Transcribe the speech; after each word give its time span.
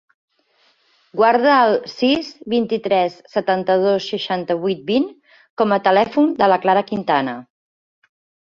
Guarda 1.19 1.57
el 1.65 1.73
sis, 1.91 2.31
vint-i-tres, 2.55 3.19
setanta-dos, 3.35 4.09
seixanta-vuit, 4.15 4.83
vint 4.91 5.07
com 5.63 5.77
a 5.79 5.83
telèfon 5.91 6.37
de 6.41 6.53
la 6.53 6.59
Clara 6.65 6.87
Quintana. 6.93 7.41